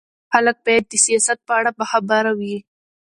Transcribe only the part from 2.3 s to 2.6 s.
وي